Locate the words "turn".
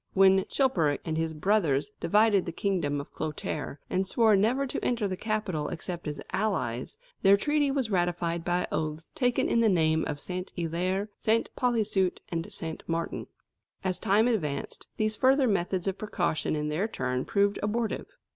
16.87-17.23